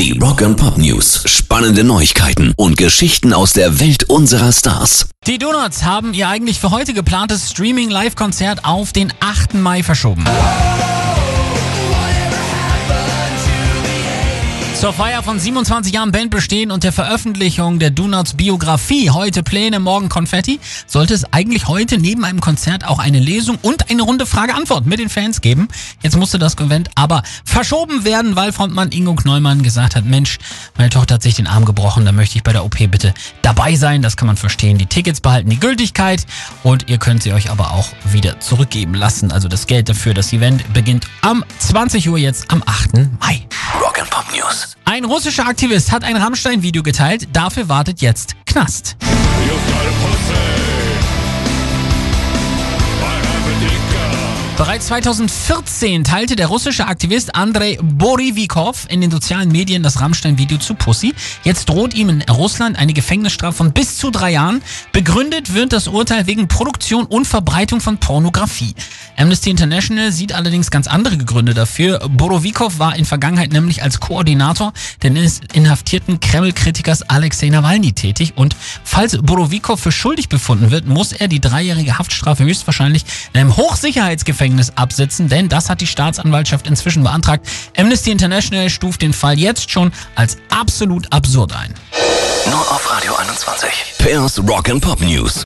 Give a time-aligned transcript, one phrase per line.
[0.00, 1.24] Die Rock and Pop News.
[1.26, 5.10] Spannende Neuigkeiten und Geschichten aus der Welt unserer Stars.
[5.26, 9.52] Die Donuts haben ihr eigentlich für heute geplantes Streaming-Live-Konzert auf den 8.
[9.52, 10.24] Mai verschoben.
[14.80, 20.08] Zur Feier von 27 Jahren Bandbestehen und der Veröffentlichung der Donuts Biografie, heute Pläne, morgen
[20.08, 24.86] Konfetti, sollte es eigentlich heute neben einem Konzert auch eine Lesung und eine Runde Frage-Antwort
[24.86, 25.68] mit den Fans geben.
[26.02, 30.38] Jetzt musste das Event aber verschoben werden, weil Frontmann Ingo Knollmann gesagt hat, Mensch,
[30.78, 33.12] meine Tochter hat sich den Arm gebrochen, da möchte ich bei der OP bitte
[33.42, 34.00] dabei sein.
[34.00, 34.78] Das kann man verstehen.
[34.78, 36.24] Die Tickets behalten die Gültigkeit
[36.62, 39.30] und ihr könnt sie euch aber auch wieder zurückgeben lassen.
[39.30, 42.94] Also das Geld dafür, das Event beginnt am 20 Uhr jetzt am 8.
[43.20, 43.46] Mai.
[43.78, 44.69] Rock and Pop News.
[44.84, 47.28] Ein russischer Aktivist hat ein Rammstein-Video geteilt.
[47.32, 48.96] Dafür wartet jetzt Knast.
[54.60, 60.74] Bereits 2014 teilte der russische Aktivist Andrei Borivikov in den sozialen Medien das Rammstein-Video zu
[60.74, 61.14] Pussy.
[61.44, 64.60] Jetzt droht ihm in Russland eine Gefängnisstrafe von bis zu drei Jahren.
[64.92, 68.74] Begründet wird das Urteil wegen Produktion und Verbreitung von Pornografie.
[69.16, 71.98] Amnesty International sieht allerdings ganz andere Gründe dafür.
[72.10, 79.16] Borovikov war in Vergangenheit nämlich als Koordinator des inhaftierten Kreml-Kritikers Alexei Nawalny tätig und falls
[79.22, 85.28] Borovikov für schuldig befunden wird, muss er die dreijährige Haftstrafe höchstwahrscheinlich in einem Hochsicherheitsgefängnis absitzen,
[85.28, 87.46] denn das hat die Staatsanwaltschaft inzwischen beantragt.
[87.76, 91.74] Amnesty International stuft den Fall jetzt schon als absolut absurd ein.
[92.50, 93.70] Nur auf Radio 21.
[93.98, 95.44] Pairs Rock and Pop News.